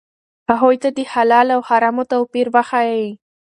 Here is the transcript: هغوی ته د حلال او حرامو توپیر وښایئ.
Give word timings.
هغوی 0.49 0.75
ته 0.83 0.89
د 0.97 0.99
حلال 1.13 1.47
او 1.55 1.61
حرامو 1.69 2.03
توپیر 2.11 2.47
وښایئ. 2.53 3.05